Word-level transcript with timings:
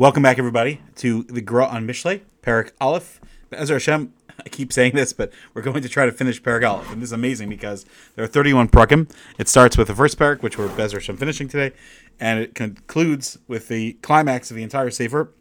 Welcome 0.00 0.22
back, 0.22 0.38
everybody, 0.38 0.80
to 0.96 1.24
the 1.24 1.42
Gra 1.42 1.66
on 1.66 1.86
Mishlei, 1.86 2.22
Perak 2.40 2.72
Aleph. 2.80 3.20
Ezra 3.52 3.74
Hashem, 3.74 4.14
I 4.42 4.48
keep 4.48 4.72
saying 4.72 4.94
this, 4.94 5.12
but 5.12 5.30
we're 5.52 5.60
going 5.60 5.82
to 5.82 5.90
try 5.90 6.06
to 6.06 6.10
finish 6.10 6.42
Perak 6.42 6.64
Aleph. 6.64 6.90
And 6.90 7.02
this 7.02 7.10
is 7.10 7.12
amazing 7.12 7.50
because 7.50 7.84
there 8.14 8.24
are 8.24 8.26
31 8.26 8.70
prakim. 8.70 9.10
It 9.36 9.46
starts 9.46 9.76
with 9.76 9.88
the 9.88 9.94
first 9.94 10.16
Perak, 10.16 10.42
which 10.42 10.56
we're 10.56 10.68
Bezer 10.68 10.94
Hashem 10.94 11.18
finishing 11.18 11.48
today, 11.48 11.76
and 12.18 12.40
it 12.40 12.54
concludes 12.54 13.40
with 13.46 13.68
the 13.68 13.92
climax 14.00 14.50
of 14.50 14.56
the 14.56 14.62
entire 14.62 14.88
Sefer, 14.88 15.32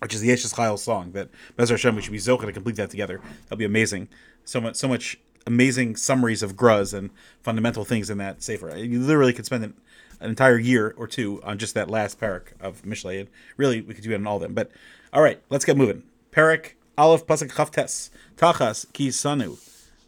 which 0.00 0.12
is 0.12 0.22
the 0.22 0.30
Eshes 0.30 0.56
Chayil 0.56 0.76
song 0.76 1.12
that 1.12 1.28
Bezer 1.56 1.70
Hashem, 1.70 1.94
we 1.94 2.02
should 2.02 2.10
be 2.10 2.18
Zocha 2.18 2.46
to 2.46 2.52
complete 2.52 2.74
that 2.74 2.90
together. 2.90 3.20
That'll 3.44 3.58
be 3.58 3.64
amazing. 3.64 4.08
So 4.44 4.60
much, 4.60 4.74
so 4.74 4.88
much 4.88 5.20
amazing 5.46 5.94
summaries 5.94 6.42
of 6.42 6.56
Gruz 6.56 6.92
and 6.92 7.10
fundamental 7.42 7.84
things 7.84 8.10
in 8.10 8.18
that 8.18 8.42
Sefer. 8.42 8.76
You 8.76 8.98
literally 8.98 9.32
could 9.32 9.46
spend 9.46 9.62
an, 9.62 9.74
an 10.20 10.30
entire 10.30 10.58
year 10.58 10.94
or 10.96 11.06
two 11.06 11.42
on 11.42 11.58
just 11.58 11.74
that 11.74 11.90
last 11.90 12.20
parak 12.20 12.52
of 12.60 12.82
Mishlei. 12.82 13.20
And 13.20 13.28
really, 13.56 13.80
we 13.80 13.94
could 13.94 14.04
do 14.04 14.12
it 14.12 14.16
on 14.16 14.26
all 14.26 14.36
of 14.36 14.42
them. 14.42 14.54
But 14.54 14.70
all 15.12 15.22
right, 15.22 15.40
let's 15.50 15.64
get 15.64 15.76
moving. 15.76 16.02
Parak 16.32 16.72
Aleph 16.96 17.26
Pasuk 17.26 17.50
Chavtes 17.50 18.10
Tachas 18.36 18.92
Ki 18.92 19.08
Sanu 19.08 19.58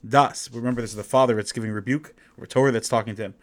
Das. 0.09 0.51
Remember, 0.52 0.80
this 0.80 0.91
is 0.91 0.96
the 0.96 1.04
father 1.04 1.37
that's 1.37 1.52
giving 1.52 1.70
rebuke, 1.70 2.15
or 2.38 2.46
Torah 2.46 2.73
that's 2.73 2.88
talking 2.88 3.15
to 3.16 3.23
him. 3.23 3.34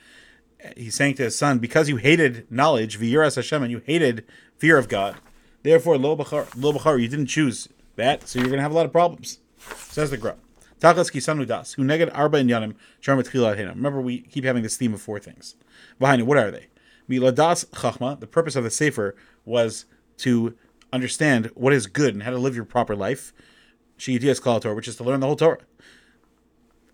He's 0.75 0.95
saying 0.95 1.15
to 1.15 1.23
his 1.23 1.37
son, 1.37 1.59
because 1.59 1.87
you 1.87 1.97
hated 1.97 2.51
knowledge, 2.51 2.99
V'yiras 2.99 3.35
Hashem, 3.35 3.61
and 3.61 3.71
you 3.71 3.81
hated 3.85 4.25
fear 4.57 4.77
of 4.77 4.89
God, 4.89 5.15
therefore, 5.61 5.97
Lo 5.97 6.17
Bachar, 6.17 6.47
Lo 6.55 6.73
Bachar, 6.73 6.99
you 6.99 7.07
didn't 7.07 7.27
choose 7.27 7.69
that, 7.95 8.27
so 8.27 8.39
you're 8.39 8.47
going 8.47 8.57
to 8.57 8.63
have 8.63 8.71
a 8.71 8.75
lot 8.75 8.87
of 8.87 8.91
problems. 8.91 9.39
Says 9.59 10.09
the 10.09 10.17
Gra. 10.17 10.35
Tachas 10.79 11.11
Kisanu 11.11 11.45
Das, 11.45 11.73
who 11.73 11.83
neged 11.83 12.11
arba 12.13 12.37
in 12.37 12.47
yanim, 12.47 12.75
sharmat 13.01 13.75
Remember, 13.75 14.01
we 14.01 14.21
keep 14.21 14.43
having 14.43 14.63
this 14.63 14.77
theme 14.77 14.93
of 14.93 15.01
four 15.01 15.19
things. 15.19 15.55
Behind 15.99 16.21
it, 16.21 16.25
what 16.25 16.37
are 16.37 16.51
they? 16.51 16.67
Miladas 17.09 17.65
Chachma, 17.67 18.19
the 18.19 18.27
purpose 18.27 18.55
of 18.55 18.63
the 18.63 18.69
Sefer 18.69 19.15
was 19.45 19.85
to 20.17 20.55
understand 20.91 21.47
what 21.55 21.73
is 21.73 21.87
good 21.87 22.13
and 22.13 22.23
how 22.23 22.31
to 22.31 22.37
live 22.37 22.55
your 22.55 22.65
proper 22.65 22.95
life. 22.95 23.33
Sheyitias 23.97 24.41
Kal 24.43 24.59
Torah, 24.59 24.75
which 24.75 24.87
is 24.87 24.97
to 24.97 25.03
learn 25.03 25.19
the 25.19 25.27
whole 25.27 25.35
Torah. 25.35 25.59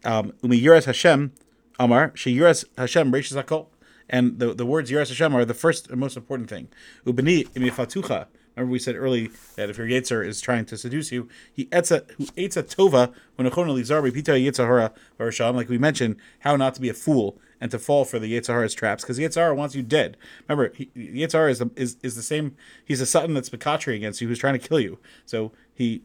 Um, 0.06 0.34
Umi 0.42 0.62
Yiras 0.62 0.86
Hashem, 0.86 1.34
Amar, 1.80 2.12
Sheyiras 2.12 2.66
Hashem, 2.78 3.12
Reishis 3.12 3.42
Hakol. 3.42 3.68
And 4.10 4.40
the, 4.40 4.54
the 4.54 4.66
words 4.66 4.92
Yiras 4.92 5.10
Hashem 5.10 5.36
are 5.36 5.46
the 5.46 5.54
first 5.54 5.90
and 5.90 6.00
most 6.00 6.16
important 6.16 6.50
thing. 6.50 6.70
Ubani 7.06 7.48
Imifatucha, 7.50 8.28
Remember, 8.56 8.72
we 8.72 8.80
said 8.80 8.96
early 8.96 9.32
that 9.56 9.70
if 9.70 9.78
your 9.78 9.88
Yetzer 9.88 10.26
is 10.26 10.40
trying 10.40 10.66
to 10.66 10.78
seduce 10.78 11.12
you, 11.12 11.28
he 11.52 11.66
etza 11.66 12.10
who 12.12 12.28
eats 12.36 12.56
a 12.56 12.64
tova 12.64 13.12
when 13.36 13.48
a 13.48 13.50
repeat 13.50 14.26
Yetzer 14.26 14.66
Hara 14.66 14.92
Barasham, 15.20 15.56
like 15.56 15.70
we 15.70 15.78
mentioned, 15.78 16.18
how 16.40 16.56
not 16.56 16.76
to 16.76 16.82
be 16.82 16.90
a 16.90 16.94
fool 16.94 17.38
and 17.60 17.72
to 17.72 17.80
fall 17.80 18.06
for 18.06 18.20
the 18.20 18.32
Yetzer 18.32 18.54
Hara's 18.54 18.74
traps, 18.74 19.04
because 19.04 19.18
Yetzer 19.18 19.36
Hara 19.36 19.56
wants 19.56 19.74
you 19.74 19.82
dead. 19.82 20.18
Remember, 20.48 20.74
he, 20.76 20.86
Yetzer 20.96 21.34
Hara 21.34 21.52
is 21.52 21.60
the, 21.60 21.72
is, 21.76 21.98
is 22.04 22.16
the 22.16 22.22
same. 22.22 22.56
He's 22.86 23.02
a 23.02 23.06
Sutton 23.06 23.34
that's 23.34 23.50
Bakatri 23.50 23.96
against 23.96 24.22
you, 24.22 24.28
who's 24.28 24.40
trying 24.40 24.60
to 24.60 24.68
kill 24.68 24.80
you. 24.80 25.00
So 25.26 25.52
he 25.74 26.04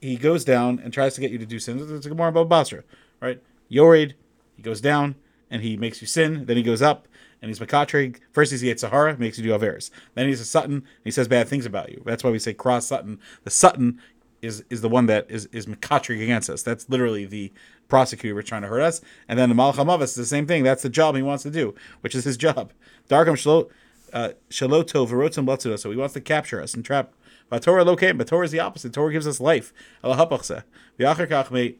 he 0.00 0.16
goes 0.16 0.44
down 0.44 0.80
and 0.82 0.92
tries 0.92 1.14
to 1.14 1.20
get 1.20 1.30
you 1.30 1.38
to 1.38 1.46
do 1.46 1.58
sins. 1.58 1.90
It's 1.90 2.06
a 2.06 2.08
Gemara 2.10 2.32
Bava 2.32 2.48
Basra, 2.48 2.84
right? 3.20 3.40
Yored, 3.68 4.14
he 4.54 4.62
goes 4.62 4.80
down 4.80 5.14
and 5.50 5.62
he 5.62 5.76
makes 5.76 6.00
you 6.00 6.06
sin. 6.06 6.44
Then 6.46 6.56
he 6.56 6.62
goes 6.62 6.82
up 6.82 7.08
and 7.44 7.50
he's 7.50 7.60
Makatrig. 7.60 8.20
First 8.32 8.52
he's 8.52 8.80
Sahara, 8.80 9.18
makes 9.18 9.36
you 9.36 9.44
do 9.44 9.50
Averis. 9.50 9.90
Then 10.14 10.28
he's 10.28 10.40
a 10.40 10.46
Sutton, 10.46 10.76
and 10.76 11.04
he 11.04 11.10
says 11.10 11.28
bad 11.28 11.46
things 11.46 11.66
about 11.66 11.90
you. 11.90 12.02
That's 12.06 12.24
why 12.24 12.30
we 12.30 12.38
say 12.38 12.54
cross 12.54 12.86
Sutton. 12.86 13.20
The 13.42 13.50
Sutton 13.50 14.00
is 14.40 14.64
is 14.70 14.80
the 14.80 14.88
one 14.88 15.04
that 15.06 15.26
is 15.28 15.44
is 15.52 15.66
Makatrig 15.66 16.22
against 16.22 16.48
us. 16.48 16.62
That's 16.62 16.88
literally 16.88 17.26
the 17.26 17.52
prosecutor 17.86 18.40
trying 18.42 18.62
to 18.62 18.68
hurt 18.68 18.80
us. 18.80 19.02
And 19.28 19.38
then 19.38 19.50
the 19.50 19.54
Malach 19.54 19.74
HaMavis 19.74 20.04
is 20.04 20.14
the 20.14 20.24
same 20.24 20.46
thing. 20.46 20.62
That's 20.62 20.82
the 20.82 20.88
job 20.88 21.16
he 21.16 21.22
wants 21.22 21.42
to 21.42 21.50
do, 21.50 21.74
which 22.00 22.14
is 22.14 22.24
his 22.24 22.38
job. 22.38 22.72
Darkam 23.10 23.34
Shalo 23.34 23.68
uh, 24.14 24.30
Shaloto 24.48 25.06
Verotim 25.06 25.44
Latsuda. 25.44 25.78
So 25.78 25.90
he 25.90 25.98
wants 25.98 26.14
to 26.14 26.22
capture 26.22 26.62
us 26.62 26.72
and 26.72 26.82
trap 26.82 27.12
but 27.48 27.62
Torah 27.62 27.84
locate, 27.84 28.16
but 28.18 28.26
Torah 28.26 28.44
is 28.44 28.50
the 28.50 28.60
opposite. 28.60 28.92
Torah 28.92 29.12
gives 29.12 29.26
us 29.26 29.40
life. 29.40 29.72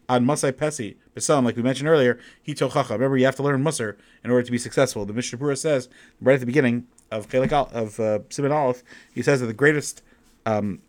on 0.09 0.27
Pesi, 0.27 0.97
like 1.45 1.57
we 1.57 1.63
mentioned 1.63 1.89
earlier, 1.89 2.19
he 2.43 2.55
tochacha. 2.55 2.91
Remember, 2.91 3.17
you 3.17 3.25
have 3.25 3.37
to 3.37 3.43
learn 3.43 3.63
Musar 3.63 3.97
in 4.23 4.31
order 4.31 4.43
to 4.43 4.53
be 4.53 4.59
successful. 4.59 5.05
The 5.05 5.13
Mishnah 5.13 5.39
Berurah 5.39 5.59
says, 5.59 5.89
right 6.21 6.35
at 6.35 6.41
the 6.41 6.47
beginning 6.47 6.87
of 7.11 7.33
of 7.35 8.01
uh, 8.01 8.19
Siman 8.31 8.53
Aleph, 8.53 8.83
he 9.15 9.23
says 9.23 9.41
that 9.41 9.47
the 9.47 9.53
greatest 9.53 10.03
um, 10.45 10.81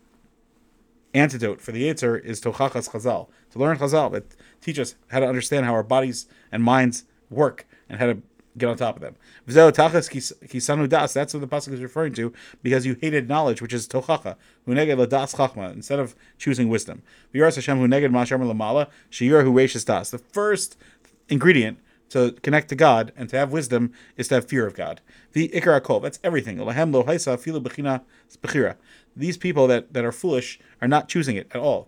antidote 1.14 1.60
for 1.60 1.72
the 1.72 1.88
Yetzer 1.88 2.22
is 2.22 2.40
tochachas 2.40 2.90
chazal. 2.90 3.28
To 3.52 3.58
learn 3.58 3.78
chazal, 3.78 4.10
but 4.10 4.24
teach 4.60 4.78
us 4.78 4.96
how 5.08 5.20
to 5.20 5.26
understand 5.26 5.64
how 5.64 5.72
our 5.72 5.82
bodies 5.82 6.26
and 6.52 6.62
minds 6.62 7.04
work 7.30 7.66
and 7.88 7.98
how 7.98 8.06
to 8.06 8.22
get 8.58 8.68
on 8.68 8.76
top 8.76 8.96
of 8.96 9.02
them. 9.02 9.16
That's 9.46 9.56
what 9.56 9.70
the 9.70 11.46
pasuk 11.48 11.72
is 11.72 11.80
referring 11.80 12.14
to 12.14 12.32
because 12.62 12.86
you 12.86 12.96
hated 13.00 13.28
knowledge, 13.28 13.60
which 13.60 13.72
is 13.72 13.86
tochacha, 13.86 14.36
chachma, 14.66 15.72
instead 15.72 15.98
of 15.98 16.14
choosing 16.38 16.68
wisdom. 16.68 17.02
Das. 19.84 20.10
The 20.10 20.18
first 20.18 20.76
ingredient 21.28 21.78
to 22.08 22.32
connect 22.42 22.68
to 22.68 22.76
God 22.76 23.12
and 23.16 23.28
to 23.30 23.36
have 23.36 23.50
wisdom 23.52 23.92
is 24.16 24.28
to 24.28 24.36
have 24.36 24.46
fear 24.46 24.66
of 24.66 24.74
God. 24.74 25.00
The 25.32 25.48
ikar 25.48 25.80
akol, 25.80 26.00
that's 26.00 26.20
everything. 26.22 26.58
These 29.16 29.36
people 29.38 29.66
that, 29.66 29.92
that 29.92 30.04
are 30.04 30.12
foolish 30.12 30.60
are 30.80 30.88
not 30.88 31.08
choosing 31.08 31.36
it 31.36 31.48
at 31.52 31.60
all 31.60 31.86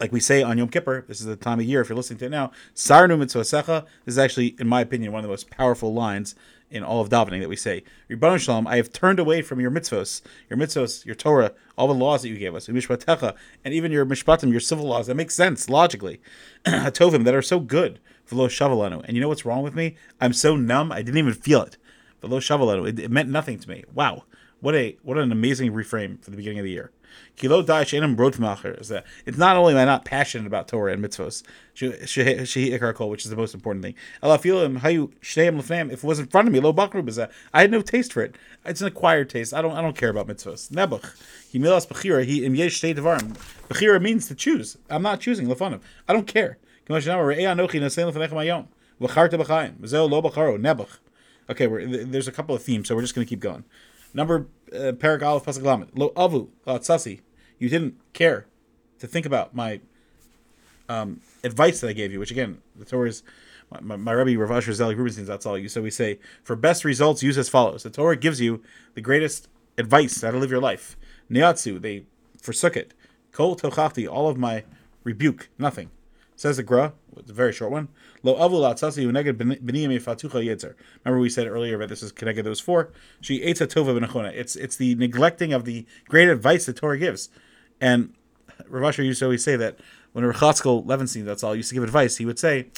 like 0.00 0.12
we 0.12 0.20
say 0.20 0.42
on 0.42 0.58
Yom 0.58 0.68
Kippur, 0.68 1.04
this 1.08 1.20
is 1.20 1.26
the 1.26 1.36
time 1.36 1.58
of 1.58 1.66
year, 1.66 1.80
if 1.80 1.88
you're 1.88 1.96
listening 1.96 2.18
to 2.20 2.26
it 2.26 2.30
now, 2.30 2.50
Sarnu 2.74 3.18
mitzvasecha, 3.18 3.84
this 4.04 4.14
is 4.14 4.18
actually, 4.18 4.56
in 4.58 4.68
my 4.68 4.80
opinion, 4.80 5.12
one 5.12 5.20
of 5.20 5.24
the 5.24 5.32
most 5.32 5.50
powerful 5.50 5.92
lines 5.92 6.34
in 6.70 6.82
all 6.82 7.00
of 7.00 7.08
davening 7.08 7.40
that 7.40 7.48
we 7.48 7.56
say. 7.56 7.82
Ribbon 8.08 8.38
Shalom, 8.38 8.66
I 8.66 8.76
have 8.76 8.92
turned 8.92 9.18
away 9.18 9.42
from 9.42 9.60
your 9.60 9.70
mitzvos, 9.70 10.22
your 10.50 10.58
mitzvos, 10.58 11.04
your 11.04 11.14
Torah, 11.14 11.52
all 11.76 11.88
the 11.88 11.94
laws 11.94 12.22
that 12.22 12.28
you 12.28 12.36
gave 12.36 12.54
us, 12.54 12.68
mishpatecha, 12.68 13.34
and 13.64 13.74
even 13.74 13.92
your 13.92 14.04
mishpatim, 14.04 14.50
your 14.50 14.60
civil 14.60 14.86
laws, 14.86 15.06
that 15.06 15.14
makes 15.14 15.34
sense 15.34 15.68
logically. 15.68 16.20
Hatovim, 16.64 17.24
that 17.24 17.34
are 17.34 17.42
so 17.42 17.60
good. 17.60 18.00
Velo 18.26 18.48
shavalanu. 18.48 19.02
And 19.04 19.16
you 19.16 19.22
know 19.22 19.28
what's 19.28 19.46
wrong 19.46 19.62
with 19.62 19.74
me? 19.74 19.96
I'm 20.20 20.32
so 20.32 20.56
numb, 20.56 20.92
I 20.92 21.02
didn't 21.02 21.18
even 21.18 21.32
feel 21.32 21.62
it. 21.62 21.78
Velo 22.20 22.40
shavalanu. 22.40 22.88
It, 22.88 22.98
it 22.98 23.10
meant 23.10 23.30
nothing 23.30 23.58
to 23.58 23.68
me. 23.68 23.84
Wow. 23.94 24.24
What 24.60 24.74
a 24.74 24.96
what 25.02 25.16
an 25.18 25.30
amazing 25.30 25.72
reframe 25.72 26.22
for 26.22 26.30
the 26.30 26.36
beginning 26.36 26.58
of 26.58 26.64
the 26.64 26.72
year. 26.72 26.90
Kilo 27.36 27.60
is 27.60 27.66
that 27.66 29.04
it's 29.26 29.38
not 29.38 29.56
only 29.56 29.72
am 29.74 29.78
I 29.78 29.84
not 29.84 30.04
passionate 30.04 30.46
about 30.46 30.68
Torah 30.68 30.92
and 30.92 31.04
mitzvos, 31.04 31.42
Ikar 31.76 32.94
Kol, 32.94 33.10
which 33.10 33.24
is 33.24 33.30
the 33.30 33.36
most 33.36 33.54
important 33.54 33.84
thing. 33.84 33.94
Shneim 34.22 35.92
if 35.92 36.04
it 36.04 36.04
was 36.04 36.18
in 36.18 36.26
front 36.26 36.48
of 36.48 36.54
me, 36.54 36.60
Lo 36.60 36.74
is 37.06 37.16
that 37.16 37.30
I 37.54 37.60
had 37.60 37.70
no 37.70 37.80
taste 37.80 38.12
for 38.12 38.22
it. 38.22 38.34
It's 38.64 38.80
an 38.80 38.88
acquired 38.88 39.30
taste. 39.30 39.54
I 39.54 39.62
don't 39.62 39.72
I 39.72 39.82
don't 39.82 39.96
care 39.96 40.10
about 40.10 40.26
mitzvos. 40.26 40.70
Nebuch. 40.70 41.14
He 41.50 41.58
milas 41.58 41.86
Bechira, 41.86 42.24
he. 42.24 42.40
Bechira 42.40 44.02
means 44.02 44.26
to 44.26 44.34
choose. 44.34 44.76
I'm 44.90 45.02
not 45.02 45.20
choosing 45.20 45.46
Lefanim. 45.46 45.80
I 46.08 46.12
don't 46.12 46.26
care. 46.26 46.58
Okay, 51.50 51.66
there's 52.04 52.28
a 52.28 52.32
couple 52.32 52.54
of 52.54 52.62
themes, 52.62 52.88
so 52.88 52.94
we're 52.94 53.02
just 53.02 53.14
going 53.14 53.26
to 53.26 53.28
keep 53.28 53.40
going. 53.40 53.64
Number 54.14 54.46
uh, 54.74 54.92
Perak 54.92 55.22
Aleph 55.22 55.44
Pasuk 55.44 55.62
Lamed. 55.62 55.90
Lo 55.94 56.10
Avu 56.10 56.48
Tsasi. 56.66 57.20
You 57.58 57.68
didn't 57.68 57.96
care 58.12 58.46
to 58.98 59.06
think 59.06 59.26
about 59.26 59.54
my 59.54 59.80
um, 60.88 61.20
advice 61.44 61.80
that 61.80 61.88
I 61.88 61.92
gave 61.92 62.12
you, 62.12 62.18
which 62.18 62.30
again, 62.30 62.62
the 62.76 62.84
Torah 62.84 63.08
is 63.08 63.22
my, 63.70 63.80
my, 63.80 63.96
my 63.96 64.12
Rebbe 64.12 64.40
Rav 64.40 64.50
Asher 64.50 64.72
Zelig 64.72 64.96
Rubinstein, 64.96 65.26
that's 65.26 65.46
all 65.46 65.58
you. 65.58 65.68
So 65.68 65.82
we 65.82 65.90
say, 65.90 66.18
for 66.42 66.56
best 66.56 66.84
results, 66.84 67.22
use 67.22 67.36
as 67.36 67.48
follows. 67.48 67.82
The 67.82 67.90
Torah 67.90 68.16
gives 68.16 68.40
you 68.40 68.62
the 68.94 69.00
greatest 69.00 69.48
advice 69.76 70.20
how 70.22 70.30
to 70.30 70.38
live 70.38 70.50
your 70.50 70.60
life. 70.60 70.96
Niatsu, 71.30 71.80
they 71.80 72.04
forsook 72.40 72.76
it. 72.76 72.94
Kol 73.32 73.56
Tochachti, 73.56 74.10
all 74.10 74.28
of 74.28 74.38
my 74.38 74.64
rebuke, 75.04 75.50
nothing. 75.58 75.90
Says 76.38 76.56
the 76.56 76.62
Gra, 76.62 76.92
it's 77.16 77.32
a 77.32 77.34
very 77.34 77.52
short 77.52 77.72
one. 77.72 77.88
Lo. 78.22 78.36
Remember 78.36 78.78
we 81.20 81.28
said 81.28 81.48
earlier 81.48 81.78
that 81.78 81.88
this 81.88 82.00
is 82.00 82.12
connected 82.12 82.44
those 82.44 82.60
four. 82.60 82.92
She 83.20 83.40
etza 83.40 83.66
tova 83.66 83.98
b'nachona. 83.98 84.32
It's 84.32 84.54
it's 84.54 84.76
the 84.76 84.94
neglecting 84.94 85.52
of 85.52 85.64
the 85.64 85.84
great 86.06 86.28
advice 86.28 86.66
that 86.66 86.76
Torah 86.76 86.96
gives. 86.96 87.28
And 87.80 88.14
Rav 88.68 88.84
Asher 88.84 89.02
used 89.02 89.18
to 89.18 89.24
always 89.24 89.42
say 89.42 89.56
that 89.56 89.80
when 90.12 90.24
Rechatzkel 90.24 90.86
Levenstein, 90.86 91.24
that's 91.24 91.42
all, 91.42 91.56
used 91.56 91.70
to 91.70 91.74
give 91.74 91.82
advice, 91.82 92.18
he 92.18 92.24
would 92.24 92.38
say, 92.38 92.68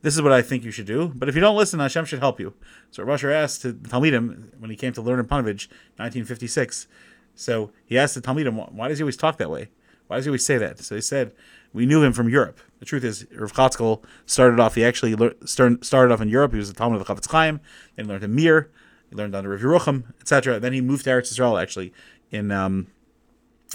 this 0.00 0.14
is 0.14 0.22
what 0.22 0.32
I 0.32 0.40
think 0.40 0.64
you 0.64 0.70
should 0.70 0.86
do, 0.86 1.12
but 1.14 1.28
if 1.28 1.34
you 1.34 1.42
don't 1.42 1.56
listen, 1.56 1.80
Hashem 1.80 2.06
should 2.06 2.20
help 2.20 2.40
you. 2.40 2.54
So 2.92 3.02
Rav 3.02 3.16
Asher 3.16 3.30
asked 3.30 3.60
to 3.60 3.74
Talmidim, 3.74 4.58
when 4.58 4.70
he 4.70 4.76
came 4.76 4.94
to 4.94 5.02
learn 5.02 5.18
in 5.20 5.26
Ponevitch, 5.26 5.68
1956, 5.98 6.86
so 7.34 7.72
he 7.84 7.98
asked 7.98 8.14
the 8.14 8.22
Talmidim, 8.22 8.72
why 8.72 8.88
does 8.88 8.96
he 8.96 9.04
always 9.04 9.18
talk 9.18 9.36
that 9.36 9.50
way? 9.50 9.68
Why 10.06 10.16
does 10.16 10.24
he 10.24 10.30
always 10.30 10.46
say 10.46 10.56
that? 10.56 10.78
So 10.78 10.94
he 10.94 11.02
said, 11.02 11.32
we 11.72 11.86
knew 11.86 12.02
him 12.02 12.12
from 12.12 12.28
Europe. 12.28 12.60
The 12.80 12.84
truth 12.86 13.04
is, 13.04 13.26
Rav 13.34 13.52
Chatzkel 13.52 14.02
started 14.26 14.60
off. 14.60 14.74
He 14.74 14.84
actually 14.84 15.14
started 15.46 16.12
off 16.12 16.20
in 16.20 16.28
Europe. 16.28 16.52
He 16.52 16.58
was 16.58 16.70
a 16.70 16.74
Talmid 16.74 17.00
of 17.00 17.06
the 17.06 17.14
Chafetz 17.14 17.30
Chaim. 17.30 17.60
Then 17.96 18.06
he 18.06 18.10
learned 18.10 18.24
in 18.24 18.34
Mir. 18.34 18.70
He 19.08 19.16
learned 19.16 19.34
under 19.34 19.50
Rav 19.50 19.60
Yerucham, 19.60 20.04
etc. 20.20 20.58
Then 20.58 20.72
he 20.72 20.80
moved 20.80 21.04
to 21.04 21.10
Eretz 21.10 21.30
Israel. 21.30 21.58
Actually, 21.58 21.92
in 22.30 22.50
um, 22.50 22.88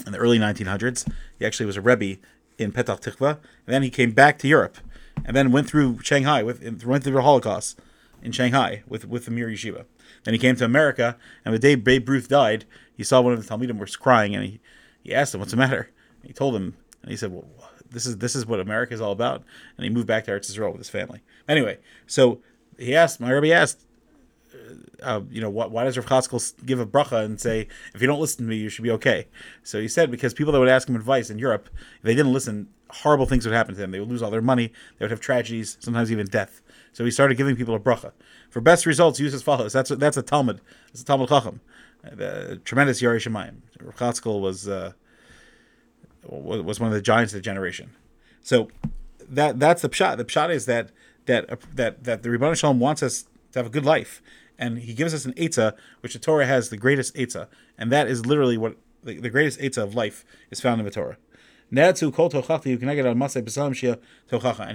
in 0.06 0.12
the 0.12 0.18
early 0.18 0.38
1900s, 0.38 1.10
he 1.38 1.46
actually 1.46 1.66
was 1.66 1.76
a 1.76 1.80
rebbe 1.80 2.20
in 2.58 2.72
Petach 2.72 3.00
Tikva. 3.00 3.30
And 3.30 3.40
then 3.66 3.82
he 3.82 3.90
came 3.90 4.12
back 4.12 4.38
to 4.40 4.48
Europe, 4.48 4.78
and 5.24 5.36
then 5.36 5.52
went 5.52 5.68
through 5.68 6.00
Shanghai 6.02 6.42
with 6.42 6.62
went 6.84 7.04
through 7.04 7.14
the 7.14 7.22
Holocaust 7.22 7.80
in 8.22 8.32
Shanghai 8.32 8.82
with 8.86 9.06
with 9.06 9.24
the 9.24 9.30
Mir 9.30 9.48
Yeshiva. 9.48 9.84
Then 10.24 10.34
he 10.34 10.38
came 10.38 10.56
to 10.56 10.64
America, 10.64 11.16
and 11.44 11.54
the 11.54 11.58
day 11.58 11.74
Babe 11.74 12.08
Ruth 12.08 12.28
died, 12.28 12.64
he 12.94 13.04
saw 13.04 13.20
one 13.20 13.32
of 13.32 13.42
the 13.42 13.48
Talmidim 13.48 13.78
was 13.78 13.96
crying, 13.96 14.34
and 14.34 14.44
he, 14.44 14.60
he 15.02 15.14
asked 15.14 15.34
him, 15.34 15.40
"What's 15.40 15.52
the 15.52 15.56
matter?" 15.56 15.90
And 16.20 16.26
he 16.26 16.32
told 16.32 16.56
him, 16.56 16.76
and 17.00 17.10
he 17.10 17.16
said, 17.16 17.32
"Well, 17.32 17.48
this 17.90 18.06
is 18.06 18.18
this 18.18 18.34
is 18.34 18.46
what 18.46 18.60
America 18.60 18.94
is 18.94 19.00
all 19.00 19.12
about." 19.12 19.42
And 19.76 19.84
he 19.84 19.90
moved 19.90 20.06
back 20.06 20.24
to 20.24 20.30
Eretz 20.30 20.50
Israel 20.50 20.70
with 20.70 20.80
his 20.80 20.90
family. 20.90 21.20
Anyway, 21.48 21.78
so 22.06 22.40
he 22.78 22.94
asked, 22.94 23.20
my 23.20 23.30
Rebbe 23.30 23.52
asked, 23.52 23.84
uh, 25.02 25.20
you 25.30 25.40
know, 25.40 25.50
why, 25.50 25.66
why 25.66 25.84
does 25.84 25.96
Rav 25.96 26.06
Chaskel 26.06 26.64
give 26.64 26.80
a 26.80 26.86
bracha 26.86 27.24
and 27.24 27.40
say, 27.40 27.68
if 27.94 28.00
you 28.00 28.06
don't 28.06 28.20
listen 28.20 28.44
to 28.44 28.48
me, 28.48 28.56
you 28.56 28.68
should 28.68 28.84
be 28.84 28.90
okay? 28.92 29.26
So 29.62 29.80
he 29.80 29.88
said, 29.88 30.10
because 30.10 30.34
people 30.34 30.52
that 30.52 30.58
would 30.58 30.68
ask 30.68 30.88
him 30.88 30.96
advice 30.96 31.30
in 31.30 31.38
Europe, 31.38 31.68
if 31.96 32.02
they 32.02 32.14
didn't 32.14 32.32
listen, 32.32 32.68
horrible 32.90 33.26
things 33.26 33.44
would 33.46 33.54
happen 33.54 33.74
to 33.74 33.80
them. 33.80 33.90
They 33.90 34.00
would 34.00 34.08
lose 34.08 34.22
all 34.22 34.30
their 34.30 34.42
money. 34.42 34.72
They 34.98 35.04
would 35.04 35.10
have 35.10 35.20
tragedies, 35.20 35.76
sometimes 35.80 36.10
even 36.10 36.26
death. 36.26 36.62
So 36.92 37.04
he 37.04 37.10
started 37.10 37.36
giving 37.36 37.56
people 37.56 37.74
a 37.74 37.80
bracha. 37.80 38.12
For 38.50 38.60
best 38.60 38.86
results, 38.86 39.20
use 39.20 39.34
as 39.34 39.42
follows. 39.42 39.72
That's 39.72 39.90
a, 39.90 39.96
that's 39.96 40.16
a 40.16 40.22
Talmud. 40.22 40.60
It's 40.92 41.02
a 41.02 41.04
Talmid 41.04 41.28
Chacham. 41.28 41.60
The 42.02 42.60
tremendous 42.64 43.02
Yerei 43.02 43.16
Shamayim. 43.16 43.56
Rav 43.80 43.96
Chaskel 43.96 44.40
was, 44.40 44.68
uh, 44.68 44.92
was 46.24 46.80
one 46.80 46.88
of 46.88 46.94
the 46.94 47.02
giants 47.02 47.32
of 47.32 47.38
the 47.38 47.42
generation. 47.42 47.90
So 48.42 48.68
that 49.28 49.58
that's 49.58 49.82
the 49.82 49.88
pshat. 49.88 50.16
The 50.16 50.24
pshat 50.24 50.50
is 50.50 50.66
that 50.66 50.90
that 51.26 51.50
uh, 51.50 51.56
that 51.74 52.04
that 52.04 52.22
the 52.22 52.28
Rebbeinu 52.28 52.56
Shalom 52.56 52.80
wants 52.80 53.02
us 53.02 53.24
to 53.52 53.58
have 53.58 53.66
a 53.66 53.70
good 53.70 53.84
life, 53.84 54.22
and 54.58 54.78
He 54.78 54.94
gives 54.94 55.14
us 55.14 55.24
an 55.24 55.34
etza, 55.34 55.74
which 56.00 56.14
the 56.14 56.18
Torah 56.18 56.46
has 56.46 56.70
the 56.70 56.76
greatest 56.76 57.14
etza, 57.14 57.48
and 57.76 57.92
that 57.92 58.08
is 58.08 58.26
literally 58.26 58.56
what 58.58 58.76
the, 59.02 59.18
the 59.18 59.30
greatest 59.30 59.60
etza 59.60 59.82
of 59.82 59.94
life 59.94 60.24
is 60.50 60.60
found 60.60 60.80
in 60.80 60.84
the 60.84 60.90
Torah. 60.90 61.16
And 61.70 61.96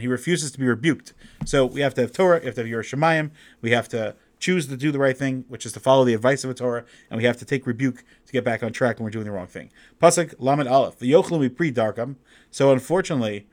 he 0.02 0.08
refuses 0.08 0.52
to 0.52 0.60
be 0.60 0.68
rebuked. 0.68 1.14
So 1.46 1.66
we 1.66 1.82
have 1.82 1.96
to 1.96 2.02
have 2.02 2.12
Torah, 2.12 2.40
we 2.40 2.46
have 2.46 2.56
to 2.56 2.62
have 2.62 2.70
Yerushalayim, 2.70 3.32
we 3.62 3.72
have 3.72 3.90
to 3.90 4.16
choose 4.44 4.68
to 4.68 4.76
do 4.76 4.92
the 4.92 5.00
right 5.00 5.18
thing, 5.18 5.46
which 5.48 5.66
is 5.66 5.72
to 5.72 5.80
follow 5.80 6.04
the 6.04 6.14
advice 6.14 6.44
of 6.44 6.50
a 6.50 6.54
Torah, 6.54 6.84
and 7.10 7.18
we 7.18 7.24
have 7.24 7.38
to 7.38 7.46
take 7.46 7.66
rebuke 7.66 8.04
to 8.26 8.34
get 8.34 8.44
back 8.44 8.62
on 8.62 8.74
track 8.74 8.98
when 8.98 9.06
we're 9.06 9.10
doing 9.10 9.24
the 9.24 9.32
wrong 9.32 9.48
thing. 9.48 9.72
Pasuk 10.02 10.36
Lamed 10.38 10.68
Aleph. 10.68 11.00
The 11.00 11.10
Yochlim 11.10 11.56
pre 11.56 11.72
darkam. 11.72 12.18
So 12.52 12.74
unfortunately, 12.74 13.48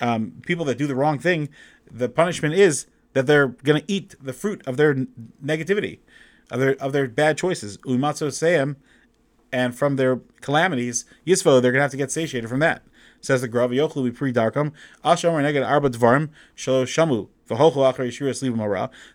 um, 0.00 0.32
people 0.44 0.64
that 0.64 0.78
do 0.78 0.88
the 0.88 0.96
wrong 0.96 1.20
thing, 1.20 1.48
the 1.88 2.08
punishment 2.08 2.54
is 2.54 2.86
that 3.12 3.28
they're 3.28 3.48
going 3.48 3.82
to 3.82 3.92
eat 3.92 4.16
the 4.20 4.32
fruit 4.32 4.66
of 4.66 4.76
their 4.76 5.06
negativity, 5.44 6.00
of 6.50 6.58
their 6.58 6.74
of 6.82 6.92
their 6.92 7.06
bad 7.06 7.38
choices. 7.38 7.78
Umatso 7.78 8.32
seim, 8.32 8.76
and 9.52 9.76
from 9.76 9.94
their 9.94 10.22
calamities, 10.40 11.04
yisvo, 11.24 11.62
they're 11.62 11.70
going 11.70 11.74
to 11.74 11.82
have 11.82 11.92
to 11.92 11.96
get 11.96 12.10
satiated 12.10 12.50
from 12.50 12.58
that. 12.58 12.82
Says 13.20 13.42
the 13.42 13.48
Grav 13.48 13.70
Yochlu 13.70 14.12
pre 14.12 14.32
darkam. 14.32 14.72
Asham 15.04 15.34
neged 15.34 15.64
arba 15.64 15.90
dvarim 15.90 16.30
shalo 16.56 16.82
shamu 16.82 17.28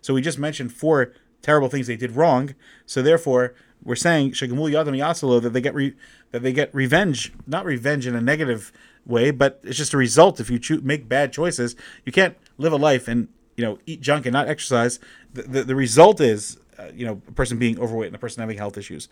So 0.01 0.13
we 0.13 0.21
just 0.21 0.39
mentioned 0.39 0.71
four 0.73 1.13
terrible 1.41 1.69
things 1.69 1.87
they 1.87 1.97
did 1.97 2.15
wrong. 2.15 2.55
So 2.85 3.01
therefore, 3.01 3.53
we're 3.83 3.95
saying 3.95 4.33
that 4.33 5.49
they 5.53 5.61
get 5.61 5.75
re, 5.75 5.93
that 6.31 6.41
they 6.41 6.51
get 6.51 6.73
revenge, 6.73 7.33
not 7.45 7.65
revenge 7.65 8.07
in 8.07 8.15
a 8.15 8.21
negative 8.21 8.71
way, 9.05 9.31
but 9.31 9.59
it's 9.63 9.77
just 9.77 9.93
a 9.93 9.97
result. 9.97 10.39
If 10.39 10.49
you 10.49 10.59
cho- 10.59 10.81
make 10.81 11.07
bad 11.07 11.31
choices, 11.31 11.75
you 12.05 12.11
can't 12.11 12.35
live 12.57 12.73
a 12.73 12.77
life 12.77 13.07
and 13.07 13.29
you 13.55 13.63
know 13.63 13.79
eat 13.85 14.01
junk 14.01 14.25
and 14.25 14.33
not 14.33 14.47
exercise. 14.47 14.99
The 15.33 15.43
the, 15.43 15.63
the 15.63 15.75
result 15.75 16.19
is 16.19 16.57
uh, 16.77 16.89
you 16.93 17.05
know 17.05 17.21
a 17.27 17.31
person 17.31 17.57
being 17.57 17.79
overweight 17.79 18.07
and 18.07 18.15
a 18.15 18.19
person 18.19 18.41
having 18.41 18.57
health 18.57 18.77
issues. 18.77 19.07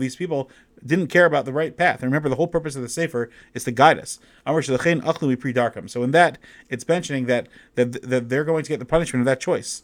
These 0.00 0.16
people 0.16 0.50
didn't 0.84 1.06
care 1.08 1.26
about 1.26 1.44
the 1.44 1.52
right 1.52 1.76
path. 1.76 2.02
And 2.02 2.10
remember, 2.10 2.28
the 2.28 2.36
whole 2.36 2.46
purpose 2.46 2.76
of 2.76 2.82
the 2.82 2.88
sefer 2.88 3.30
is 3.54 3.64
to 3.64 3.70
guide 3.70 3.98
us. 3.98 4.18
So 4.46 6.02
in 6.02 6.10
that, 6.12 6.38
it's 6.68 6.88
mentioning 6.88 7.26
that 7.26 7.48
that, 7.74 7.92
that 8.02 8.28
they're 8.28 8.44
going 8.44 8.64
to 8.64 8.68
get 8.68 8.78
the 8.78 8.84
punishment 8.84 9.20
of 9.20 9.26
that 9.26 9.40
choice. 9.40 9.82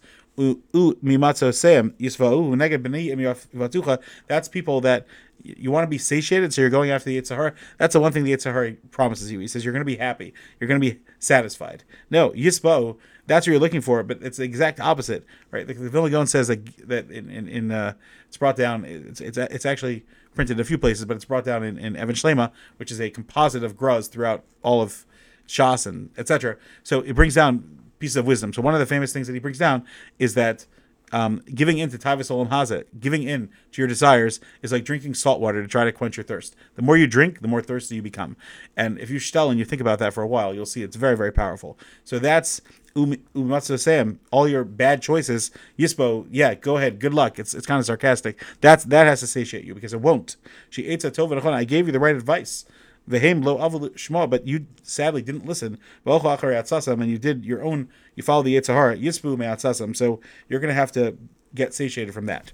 That's 4.28 4.48
people 4.48 4.80
that 4.82 5.06
you 5.42 5.70
want 5.70 5.84
to 5.84 5.88
be 5.88 5.98
satiated, 5.98 6.52
so 6.52 6.60
you're 6.60 6.70
going 6.70 6.90
after 6.90 7.08
the 7.08 7.20
Yetzer 7.20 7.36
Hara. 7.36 7.54
That's 7.78 7.92
the 7.92 8.00
one 8.00 8.12
thing 8.12 8.24
the 8.24 8.32
Yetzer 8.32 8.52
Hara 8.52 8.72
promises 8.90 9.30
you. 9.30 9.38
He 9.38 9.48
says 9.48 9.64
you're 9.64 9.72
going 9.72 9.80
to 9.80 9.84
be 9.84 9.96
happy, 9.96 10.34
you're 10.58 10.68
going 10.68 10.80
to 10.80 10.90
be 10.90 11.00
satisfied. 11.18 11.84
No, 12.10 12.30
Yisbo, 12.30 12.96
that's 13.26 13.46
what 13.46 13.52
you're 13.52 13.60
looking 13.60 13.80
for, 13.80 14.02
but 14.02 14.22
it's 14.22 14.38
the 14.38 14.44
exact 14.44 14.80
opposite, 14.80 15.24
right? 15.50 15.66
The, 15.66 15.74
the 15.74 15.90
Vilna 15.90 16.26
says 16.26 16.48
that, 16.48 16.88
that 16.88 17.10
in, 17.10 17.28
in, 17.30 17.48
in 17.48 17.70
uh, 17.70 17.94
it's 18.28 18.36
brought 18.36 18.56
down, 18.56 18.84
it's, 18.84 19.20
it's, 19.20 19.38
it's 19.38 19.66
actually 19.66 20.04
printed 20.34 20.56
in 20.56 20.60
a 20.60 20.64
few 20.64 20.78
places, 20.78 21.04
but 21.04 21.16
it's 21.16 21.24
brought 21.24 21.44
down 21.44 21.62
in, 21.62 21.78
in 21.78 21.96
Even 21.96 22.14
Shlema, 22.14 22.52
which 22.76 22.90
is 22.90 23.00
a 23.00 23.10
composite 23.10 23.64
of 23.64 23.76
gruz 23.76 24.08
throughout 24.08 24.44
all 24.62 24.82
of 24.82 25.06
Shas 25.48 25.86
and 25.86 26.10
etc. 26.18 26.56
So 26.82 27.00
it 27.00 27.14
brings 27.14 27.34
down 27.34 27.80
pieces 27.98 28.16
of 28.16 28.26
wisdom. 28.26 28.52
So 28.52 28.62
one 28.62 28.74
of 28.74 28.80
the 28.80 28.86
famous 28.86 29.12
things 29.12 29.26
that 29.26 29.32
he 29.32 29.38
brings 29.38 29.58
down 29.58 29.84
is 30.18 30.34
that 30.34 30.66
um, 31.12 31.42
giving 31.54 31.78
in 31.78 31.90
to 31.90 31.98
Tavis 31.98 32.30
Olam 32.30 32.48
Hazeh, 32.48 32.84
giving 32.98 33.22
in 33.22 33.48
to 33.72 33.80
your 33.80 33.88
desires, 33.88 34.40
is 34.62 34.72
like 34.72 34.84
drinking 34.84 35.14
salt 35.14 35.40
water 35.40 35.62
to 35.62 35.68
try 35.68 35.84
to 35.84 35.92
quench 35.92 36.16
your 36.16 36.24
thirst. 36.24 36.56
The 36.74 36.82
more 36.82 36.96
you 36.96 37.06
drink, 37.06 37.40
the 37.40 37.48
more 37.48 37.62
thirsty 37.62 37.96
you 37.96 38.02
become. 38.02 38.36
And 38.76 38.98
if 38.98 39.10
you 39.10 39.18
shtel 39.18 39.50
and 39.50 39.58
you 39.58 39.64
think 39.64 39.80
about 39.80 39.98
that 40.00 40.14
for 40.14 40.22
a 40.22 40.26
while, 40.26 40.54
you'll 40.54 40.66
see 40.66 40.82
it's 40.82 40.96
very, 40.96 41.16
very 41.16 41.32
powerful. 41.32 41.78
So 42.04 42.18
that's 42.18 42.60
Umatsu 42.96 43.78
Sam, 43.78 44.20
all 44.30 44.48
your 44.48 44.64
bad 44.64 45.02
choices, 45.02 45.50
Yisbo, 45.78 46.26
yeah, 46.30 46.54
go 46.54 46.78
ahead, 46.78 46.98
good 46.98 47.12
luck. 47.12 47.38
It's 47.38 47.54
it's 47.54 47.66
kind 47.66 47.78
of 47.78 47.86
sarcastic. 47.86 48.42
That's 48.60 48.84
that 48.84 49.06
has 49.06 49.20
to 49.20 49.26
satiate 49.26 49.64
you 49.64 49.74
because 49.74 49.92
it 49.92 50.00
won't. 50.00 50.36
She 50.70 50.86
ate 50.86 51.04
I 51.04 51.64
gave 51.64 51.86
you 51.86 51.92
the 51.92 52.00
right 52.00 52.16
advice. 52.16 52.64
Vehem 53.08 53.44
lo 53.44 53.58
avul 53.58 53.90
shma, 53.94 54.28
but 54.28 54.46
you 54.46 54.66
sadly 54.82 55.22
didn't 55.22 55.46
listen. 55.46 55.78
And 56.04 57.10
you 57.10 57.18
did 57.18 57.44
your 57.44 57.62
own. 57.62 57.88
You 58.14 58.22
followed 58.22 58.44
the 58.44 58.56
Yetzer 58.56 58.74
Hara 58.74 58.96
yisbu 58.96 59.38
me'atzasam. 59.38 59.96
So 59.96 60.20
you're 60.48 60.60
going 60.60 60.70
to 60.70 60.74
have 60.74 60.92
to 60.92 61.16
get 61.54 61.72
satiated 61.72 62.12
from 62.12 62.26
that. 62.26 62.52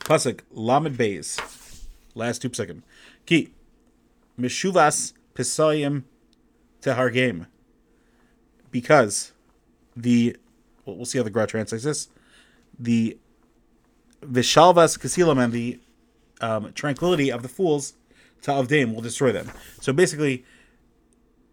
Pasuk 0.00 0.40
lamed 0.50 0.98
beis, 0.98 1.86
last 2.14 2.42
two 2.42 2.50
psukim. 2.50 2.82
Ki 3.24 3.52
mishuvas 4.38 5.14
pisayim 5.34 6.02
tehargem, 6.82 7.46
because 8.70 9.32
the 9.96 10.36
well, 10.84 10.96
we'll 10.96 11.06
see 11.06 11.18
how 11.18 11.24
the 11.24 11.30
Gra 11.30 11.46
translates 11.46 11.84
this. 11.84 12.08
The 12.78 13.16
vishalvas 14.20 14.98
kasilam 14.98 15.42
and 15.42 15.52
the 15.52 15.80
um, 16.40 16.72
tranquility 16.72 17.30
of 17.30 17.42
the 17.42 17.48
fools 17.48 17.94
Ta'avdim 18.42 18.94
will 18.94 19.02
destroy 19.02 19.32
them. 19.32 19.50
So 19.80 19.92
basically, 19.92 20.44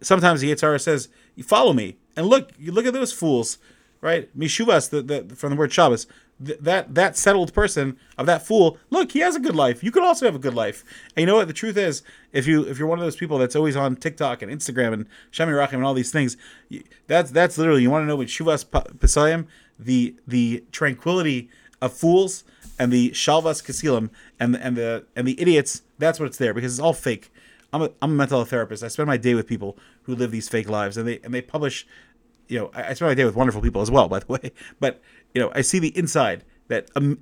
sometimes 0.02 0.42
the 0.42 0.52
Yetzer 0.52 0.62
Hara 0.62 0.80
says, 0.80 1.10
"You 1.36 1.44
follow 1.44 1.74
me, 1.74 1.98
and 2.16 2.28
look, 2.28 2.52
you 2.60 2.72
look 2.72 2.86
at 2.86 2.94
those 2.94 3.14
fools, 3.14 3.58
right? 4.02 4.36
Mishuvas, 4.38 4.90
the, 4.90 5.02
the 5.02 5.36
from 5.36 5.52
the 5.52 5.56
word 5.56 5.72
Shabbos, 5.72 6.08
th- 6.44 6.60
that 6.60 6.96
that 6.96 7.18
settled 7.18 7.54
person 7.54 7.98
of 8.18 8.26
that 8.26 8.46
fool. 8.46 8.78
Look, 8.90 9.12
he 9.12 9.20
has 9.20 9.36
a 9.36 9.40
good 9.40 9.56
life. 9.56 9.84
You 9.84 9.92
could 9.92 10.04
also 10.04 10.26
have 10.26 10.36
a 10.36 10.40
good 10.40 10.54
life. 10.54 10.84
And 11.16 11.22
you 11.22 11.28
know 11.28 11.36
what? 11.36 11.48
The 11.48 11.54
truth 11.54 11.78
is, 11.78 12.02
if 12.32 12.48
you 12.48 12.64
if 12.64 12.80
you're 12.80 12.88
one 12.88 13.00
of 13.00 13.06
those 13.06 13.16
people 13.16 13.38
that's 13.38 13.56
always 13.56 13.76
on 13.76 13.96
TikTok 13.96 14.42
and 14.42 14.52
Instagram 14.52 14.94
and 14.94 15.06
Shami 15.32 15.54
Rachim 15.54 15.74
and 15.74 15.86
all 15.86 15.94
these 15.94 16.12
things, 16.12 16.38
that's 17.08 17.32
that's 17.32 17.58
literally 17.58 17.82
you 17.82 17.90
want 17.90 18.04
to 18.04 18.08
know 18.08 18.16
what 18.16 18.28
Shuvas 18.28 18.66
Pesayim, 18.66 19.48
the 19.78 20.16
the 20.28 20.64
tranquility 20.72 21.50
of 21.82 21.94
fools 21.94 22.44
and 22.80 22.92
the 22.92 23.12
Shalvas 23.12 23.62
Kasilim 23.64 24.10
and 24.40 24.56
and 24.56 24.76
the 24.76 25.06
and 25.16 25.28
the 25.28 25.40
idiots 25.40 25.84
that's 26.00 26.20
what 26.20 26.26
it's 26.26 26.38
there 26.38 26.54
because 26.54 26.74
it's 26.74 26.82
all 26.82 26.94
fake. 26.94 27.32
I'm 27.72 27.84
a, 27.84 27.92
I'm 28.02 28.12
a 28.12 28.16
mental 28.16 28.40
health 28.40 28.50
therapist. 28.50 28.84
I 28.84 28.88
spend 28.88 29.06
my 29.08 29.18
day 29.18 29.36
with 29.36 29.46
people 29.46 29.78
who 30.04 30.16
live 30.16 30.32
these 30.32 30.50
fake 30.50 30.68
lives, 30.68 30.98
and 30.98 31.08
they 31.08 31.20
and 31.24 31.34
they 31.34 31.42
publish. 31.42 31.86
You 32.48 32.58
know, 32.58 32.72
I, 32.74 32.90
I 32.90 32.94
spend 32.94 33.12
my 33.12 33.14
day 33.14 33.26
with 33.26 33.36
wonderful 33.36 33.62
people 33.62 33.82
as 33.82 33.92
well, 33.92 34.08
by 34.08 34.20
the 34.20 34.26
way. 34.34 34.52
But 34.80 35.02
you 35.36 35.42
know, 35.42 35.52
I 35.54 35.62
see 35.62 35.78
the 35.78 35.96
inside 35.96 36.46
that 36.70 36.90
um, 36.96 37.20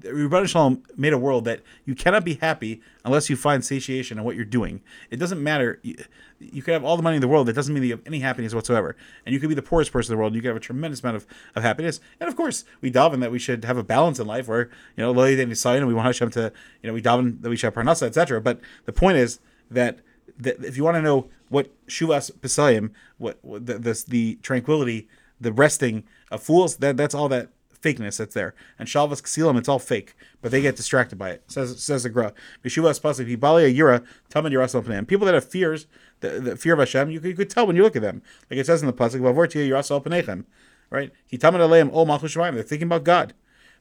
Rebbeinu 0.00 0.48
Shalom 0.48 0.82
made 0.96 1.12
a 1.12 1.18
world 1.18 1.44
that 1.44 1.62
you 1.84 1.94
cannot 1.94 2.24
be 2.24 2.34
happy 2.34 2.80
unless 3.04 3.28
you 3.30 3.36
find 3.36 3.64
satiation 3.64 4.18
in 4.18 4.24
what 4.24 4.36
you're 4.36 4.44
doing. 4.44 4.82
It 5.10 5.16
doesn't 5.16 5.42
matter. 5.42 5.80
You, 5.82 5.96
you 6.38 6.62
could 6.62 6.72
have 6.72 6.84
all 6.84 6.96
the 6.96 7.02
money 7.02 7.16
in 7.16 7.20
the 7.20 7.28
world. 7.28 7.48
That 7.48 7.54
doesn't 7.54 7.72
mean 7.72 7.82
that 7.82 7.86
you 7.86 7.96
have 7.96 8.06
any 8.06 8.20
happiness 8.20 8.54
whatsoever. 8.54 8.96
And 9.24 9.32
you 9.32 9.40
could 9.40 9.48
be 9.48 9.54
the 9.54 9.62
poorest 9.62 9.92
person 9.92 10.12
in 10.12 10.16
the 10.16 10.20
world. 10.20 10.32
And 10.32 10.36
you 10.36 10.42
could 10.42 10.48
have 10.48 10.56
a 10.56 10.60
tremendous 10.60 11.02
amount 11.02 11.16
of, 11.16 11.26
of 11.54 11.62
happiness. 11.62 12.00
And 12.20 12.28
of 12.28 12.36
course, 12.36 12.64
we 12.80 12.90
daven 12.90 13.20
that 13.20 13.30
we 13.30 13.38
should 13.38 13.64
have 13.64 13.76
a 13.76 13.82
balance 13.82 14.18
in 14.18 14.26
life 14.26 14.48
where, 14.48 14.70
you 14.96 15.04
know, 15.04 15.10
Lily 15.12 15.40
and 15.40 15.86
we 15.86 15.94
want 15.94 16.06
Hashem 16.06 16.30
to, 16.30 16.52
you 16.82 16.88
know, 16.88 16.94
we 16.94 17.02
daven 17.02 17.42
that 17.42 17.50
we 17.50 17.56
should 17.56 17.72
have 17.72 17.74
parnasa, 17.74 18.06
etc. 18.06 18.40
But 18.40 18.60
the 18.84 18.92
point 18.92 19.16
is 19.16 19.40
that, 19.70 20.00
that 20.38 20.62
if 20.64 20.76
you 20.76 20.84
want 20.84 20.96
to 20.96 21.02
know 21.02 21.28
what 21.48 21.70
Shuvas 21.86 22.30
Pesayim, 22.32 22.90
what, 23.18 23.38
what 23.42 23.66
the, 23.66 23.78
the, 23.78 24.04
the 24.08 24.34
tranquility, 24.42 25.08
the 25.40 25.52
resting 25.52 26.04
of 26.30 26.42
fools, 26.42 26.76
that 26.76 26.96
that's 26.96 27.14
all 27.14 27.28
that 27.28 27.50
fakeness 27.86 28.18
that's 28.18 28.34
there. 28.34 28.54
And 28.78 28.88
Shalvas 28.88 29.22
Kasilim, 29.22 29.56
it's 29.58 29.68
all 29.68 29.78
fake, 29.78 30.14
but 30.42 30.50
they 30.50 30.60
get 30.60 30.76
distracted 30.76 31.16
by 31.16 31.30
it. 31.30 31.44
Says 31.46 31.82
says 31.82 32.02
the 32.02 32.10
Gra. 32.10 32.32
Meshuvas 32.64 33.00
Pasuk, 33.00 33.34
Hibalia 33.34 33.74
Yira, 33.74 34.04
Taman 34.28 34.52
Yerasal 34.52 35.06
People 35.06 35.26
that 35.26 35.34
have 35.34 35.48
fears, 35.48 35.86
the, 36.20 36.40
the 36.40 36.56
fear 36.56 36.72
of 36.74 36.78
Hashem, 36.78 37.10
you 37.10 37.20
could, 37.20 37.28
you 37.28 37.36
could 37.36 37.50
tell 37.50 37.66
when 37.66 37.76
you 37.76 37.82
look 37.82 37.96
at 37.96 38.02
them. 38.02 38.22
Like 38.50 38.58
it 38.58 38.66
says 38.66 38.82
in 38.82 38.86
the 38.86 38.92
Pasuk, 38.92 39.20
Vavortia 39.20 39.68
Yerasal 39.68 40.02
Panechem. 40.04 40.44
Right? 40.90 41.12
He 41.26 41.38
Taman 41.38 41.60
Aleim 41.60 41.92
Ol 41.92 42.06
Malchus 42.06 42.34
They're 42.34 42.62
thinking 42.62 42.86
about 42.86 43.04
God. 43.04 43.34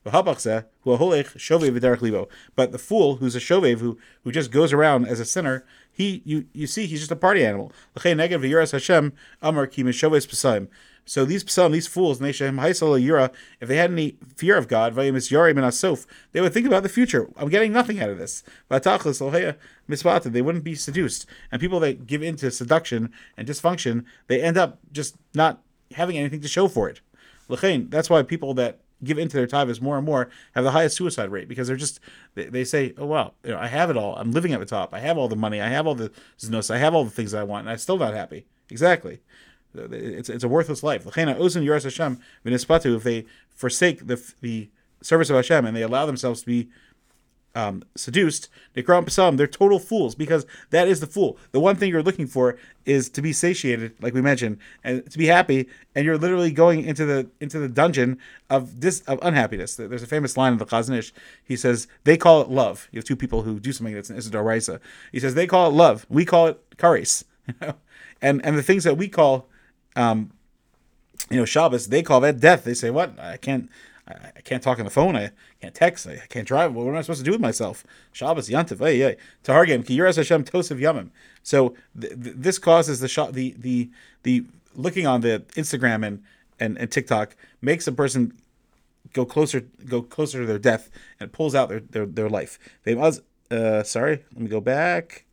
But 0.06 0.24
the 0.24 0.34
fool, 2.78 3.16
who's 3.16 3.36
a 3.36 3.40
shovev, 3.40 3.80
who 3.80 3.98
who 4.24 4.32
just 4.32 4.52
goes 4.52 4.72
around 4.72 5.08
as 5.08 5.20
a 5.20 5.26
sinner, 5.26 5.66
he 5.92 6.22
you 6.26 6.46
you 6.54 6.68
see 6.68 6.86
he's 6.86 7.00
just 7.00 7.12
a 7.12 7.16
party 7.16 7.44
animal. 7.44 7.72
Amar. 9.42 9.68
So 11.06 11.24
these 11.24 11.50
psalm, 11.52 11.72
these 11.72 11.88
fools, 11.88 12.20
Yura, 12.20 13.32
if 13.62 13.68
they 13.68 13.78
had 13.78 13.92
any 13.92 14.18
fear 14.36 14.58
of 14.58 14.68
God, 14.68 14.96
they 14.96 15.12
would 15.12 15.24
think 15.24 16.68
about 16.68 16.84
the 16.84 16.90
future. 16.90 17.30
I'm 17.38 17.50
getting 17.50 17.72
nothing 17.72 18.00
out 18.00 18.10
of 18.10 18.18
this. 18.18 18.44
They 18.70 20.42
wouldn't 20.42 20.64
be 20.64 20.76
seduced. 20.76 21.26
And 21.52 21.62
people 21.62 21.80
that 21.82 22.08
give 22.08 22.24
into 22.24 22.50
seduction 22.50 23.12
and 23.38 23.48
dysfunction, 23.48 24.06
they 24.28 24.42
end 24.42 24.58
up 24.58 24.80
just 24.92 25.16
not 25.36 25.62
having 25.94 26.18
anything 26.18 26.42
to 26.42 26.48
show 26.48 26.68
for 26.68 26.90
it. 26.90 27.02
That's 27.48 28.10
why 28.10 28.24
people 28.24 28.56
that 28.56 28.80
give 29.04 29.20
into 29.20 29.38
their 29.38 29.46
tithes 29.46 29.82
more 29.82 29.98
and 29.98 30.06
more 30.06 30.30
have 30.54 30.64
the 30.64 30.72
highest 30.72 30.96
suicide 30.96 31.30
rate 31.30 31.48
because 31.48 31.68
they're 31.68 31.76
just 31.76 32.00
they, 32.34 32.46
they 32.46 32.64
say 32.64 32.94
oh 32.98 33.06
well 33.06 33.36
you 33.44 33.52
know, 33.52 33.60
i 33.60 33.68
have 33.68 33.90
it 33.90 33.98
all 33.98 34.16
i'm 34.16 34.32
living 34.32 34.54
at 34.54 34.60
the 34.60 34.66
top 34.66 34.94
i 34.94 35.00
have 35.00 35.18
all 35.18 35.28
the 35.28 35.36
money 35.36 35.60
i 35.60 35.68
have 35.68 35.86
all 35.86 35.96
the 35.96 36.10
znos 36.40 36.74
i 36.74 36.78
have 36.78 36.96
all 36.96 37.04
the 37.04 37.12
things 37.12 37.34
i 37.34 37.44
want 37.44 37.62
and 37.62 37.70
i'm 37.70 37.78
still 37.78 37.98
not 37.98 38.14
happy 38.14 38.46
exactly 38.70 39.20
it's, 39.92 40.30
it's 40.30 40.44
a 40.44 40.48
worthless 40.48 40.84
life. 40.84 41.06
If 41.06 41.14
they 43.04 43.26
forsake 43.56 44.08
the 44.08 44.34
the 44.42 44.70
service 45.02 45.30
of 45.30 45.36
Hashem 45.36 45.66
and 45.66 45.76
they 45.76 45.82
allow 45.82 46.06
themselves 46.06 46.42
to 46.42 46.46
be 46.46 46.70
um, 47.56 47.84
seduced, 47.96 48.50
they're 48.74 49.48
total 49.48 49.80
fools 49.80 50.14
because 50.14 50.46
that 50.72 50.88
is 50.90 51.00
the 51.00 51.08
fool. 51.08 51.38
The 51.52 51.60
one 51.60 51.78
thing 51.78 51.90
you're 51.90 52.04
looking 52.04 52.28
for 52.28 52.58
is 52.86 53.10
to 53.12 53.22
be 53.22 53.32
satiated, 53.32 53.94
like 54.02 54.14
we 54.14 54.22
mentioned, 54.22 54.58
and 54.84 55.10
to 55.10 55.18
be 55.18 55.28
happy, 55.28 55.70
and 55.96 56.06
you're 56.06 56.18
literally 56.18 56.52
going 56.52 56.84
into 56.84 57.06
the 57.06 57.30
into 57.40 57.58
the 57.60 57.70
dungeon 57.70 58.20
of 58.50 58.82
this 58.82 59.00
of 59.02 59.20
unhappiness. 59.22 59.76
There's 59.76 60.04
a 60.04 60.08
famous 60.08 60.36
line 60.36 60.54
of 60.54 60.60
the 60.60 60.66
Chazon 60.66 60.98
Ish. 60.98 61.14
He 61.44 61.56
says 61.56 61.88
they 62.04 62.18
call 62.18 62.42
it 62.42 62.50
love. 62.50 62.90
You 62.92 62.98
have 62.98 63.06
two 63.06 63.16
people 63.16 63.44
who 63.44 63.60
do 63.60 63.72
something 63.72 63.96
that's 63.96 64.10
an 64.10 64.18
Isidore. 64.18 64.52
He 65.12 65.20
says 65.20 65.34
they 65.34 65.48
call 65.48 65.70
it 65.70 65.74
love. 65.74 66.06
We 66.10 66.26
call 66.26 66.48
it 66.48 66.78
kares. 66.78 67.24
and 68.22 68.46
and 68.46 68.58
the 68.58 68.64
things 68.64 68.84
that 68.84 68.98
we 68.98 69.08
call 69.08 69.48
um, 69.96 70.32
you 71.30 71.38
know, 71.38 71.46
Shabbos, 71.46 71.88
they 71.88 72.04
call 72.04 72.20
that 72.22 72.40
death. 72.40 72.64
They 72.64 72.74
say, 72.74 72.90
what? 72.90 73.18
I 73.20 73.38
can't, 73.38 73.70
I 74.08 74.42
can't 74.44 74.62
talk 74.62 74.78
on 74.78 74.86
the 74.86 74.92
phone. 74.92 75.16
I 75.16 75.32
can't 75.62 75.74
text. 75.74 76.06
I 76.08 76.18
can't 76.30 76.48
drive. 76.48 76.74
What 76.74 76.88
am 76.88 76.96
I 76.96 77.02
supposed 77.02 77.20
to 77.22 77.26
do 77.26 77.32
with 77.32 77.42
myself? 77.42 77.84
Shabbos, 78.12 78.50
Yantiv, 78.50 78.80
hey, 78.80 79.00
hey. 79.00 79.18
Tahargim, 79.44 79.86
ki 79.86 79.98
yiras 79.98 80.18
Hashem 80.18 80.44
tosef 80.44 80.80
yamim. 80.80 81.10
So 81.42 81.76
th- 82.00 82.14
th- 82.14 82.36
this 82.38 82.60
causes 82.60 83.00
the, 83.00 83.08
sh- 83.08 83.32
the, 83.32 83.56
the, 83.58 83.90
the 84.24 84.46
looking 84.76 85.08
on 85.08 85.22
the 85.22 85.44
Instagram 85.56 86.06
and, 86.06 86.24
and, 86.60 86.78
and 86.78 86.92
TikTok 86.92 87.36
makes 87.62 87.88
a 87.88 87.92
person 87.92 88.34
go 89.14 89.26
closer, 89.26 89.62
go 89.86 90.02
closer 90.02 90.42
to 90.42 90.46
their 90.46 90.60
death 90.60 90.92
and 91.20 91.32
pulls 91.32 91.56
out 91.56 91.70
their, 91.70 91.80
their, 91.80 92.06
their 92.06 92.30
life. 92.30 92.60
They 92.84 92.94
must, 92.94 93.22
uh, 93.50 93.84
sorry, 93.84 94.24
let 94.34 94.42
me 94.42 94.48
go 94.48 94.62
back. 94.62 95.25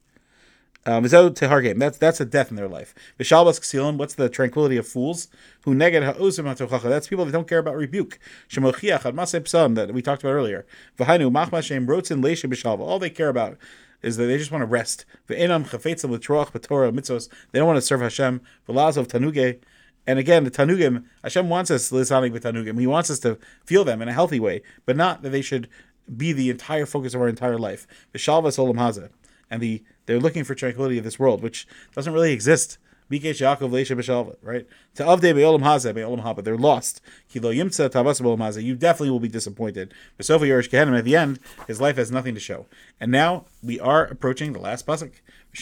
Um, 0.85 1.05
game. 1.05 1.79
That's 1.79 1.99
that's 1.99 2.21
a 2.21 2.25
death 2.25 2.51
in 2.51 2.57
their 2.57 2.69
life. 2.69 2.93
Vishalbas 3.19 3.61
ksilon. 3.61 3.99
What's 3.99 4.15
the 4.15 4.29
tranquility 4.29 4.77
of 4.77 4.87
fools? 4.87 5.29
Who 5.65 5.75
neged 5.75 6.05
ha'osim 6.05 6.45
ha'tochacha. 6.45 6.83
That's 6.83 7.07
people 7.07 7.25
that 7.25 7.31
don't 7.31 7.49
care 7.49 7.61
about 7.61 7.77
rebuke. 7.77 8.19
Shemochiach 8.49 9.07
ad 9.07 9.15
psam 9.15 9.77
that 9.77 9.95
we 9.95 10.03
talked 10.03 10.23
about 10.25 10.33
earlier. 10.33 10.67
V'hainu 10.99 11.31
machma 11.31 11.63
shem 11.63 11.87
rotzin 11.87 12.21
leisha 12.21 12.51
b'shalva. 12.51 12.81
All 12.81 12.99
they 12.99 13.11
care 13.11 13.29
about 13.29 13.59
is 14.03 14.17
that 14.17 14.25
they 14.25 14.37
just 14.37 14.51
want 14.51 14.63
to 14.63 14.67
rest. 14.67 15.05
V'enam 15.29 15.69
chafetzim 15.69 16.09
with 16.09 16.21
troach 16.21 16.53
b'torah 16.53 16.93
mitzvos. 16.93 17.29
They 17.53 17.61
don't 17.61 17.69
want 17.69 17.77
to 17.77 17.83
serve 17.83 18.01
Hashem. 18.01 18.41
V'lazov 18.69 19.07
tanuge. 19.07 19.61
And 20.05 20.19
again, 20.19 20.43
the 20.43 20.51
tanugim, 20.51 21.05
Hashem 21.23 21.49
wants 21.49 21.71
us 21.71 21.89
to 21.91 21.95
lisanik 21.95 22.33
with 22.33 22.43
tanugim. 22.43 22.81
He 22.81 22.89
wants 22.89 23.09
us 23.09 23.21
to 23.21 23.39
feel 23.65 23.85
them 23.85 24.03
in 24.03 24.09
a 24.09 24.13
healthy 24.13 24.41
way, 24.41 24.63
but 24.85 24.97
not 24.97 25.23
that 25.23 25.31
they 25.31 25.43
should 25.43 25.69
be 26.17 26.33
the 26.33 26.51
entire 26.51 26.87
focus 26.87 27.15
of 27.15 27.21
our 27.21 27.29
entire 27.29 27.57
life. 27.57 27.87
Vishalvas 28.13 28.59
olam 28.59 28.75
hazeh. 28.75 29.11
And 29.49 29.63
the 29.63 29.85
they're 30.07 30.21
looking 30.21 30.45
for 30.45 30.55
tranquility 30.55 30.99
of 30.99 31.05
this 31.05 31.19
world, 31.19 31.43
which 31.43 31.67
doesn't 31.95 32.13
really 32.13 32.33
exist. 32.33 32.79
Right? 33.11 34.67
They're 34.95 35.07
lost. 36.57 37.01
You 37.35 37.41
definitely 38.75 39.11
will 39.11 39.21
be 39.21 39.29
disappointed. 39.29 39.95
But 40.17 40.27
Sofa 40.27 40.45
Yorish 40.47 40.71
Kehenim, 40.71 40.97
at 40.97 41.05
the 41.05 41.17
end, 41.17 41.39
his 41.67 41.81
life 41.81 41.97
has 41.97 42.11
nothing 42.11 42.35
to 42.35 42.41
show. 42.41 42.67
And 42.99 43.13
now 43.13 43.45
we 43.63 43.79
are 43.79 44.07
approaching 44.07 44.55
the 44.55 44.61
last 44.61 44.87
pasuk. 44.87 45.13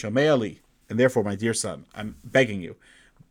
Ali. 0.03 0.61
And 0.89 0.97
therefore, 0.99 1.23
my 1.23 1.35
dear 1.35 1.53
son, 1.53 1.85
I'm 1.93 2.15
begging 2.23 2.61
you, 2.61 2.77